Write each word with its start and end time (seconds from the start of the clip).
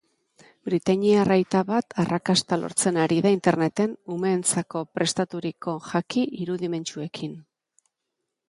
Britainiar 0.69 1.29
aita 1.33 1.59
bat 1.67 1.93
arrakasta 2.03 2.59
lortzen 2.61 2.97
ari 3.05 3.19
da 3.25 3.33
interneten 3.35 3.95
umeentzako 4.15 4.83
prestaturiko 4.99 5.77
jaki 5.93 6.25
irudimentsuekin. 6.47 7.39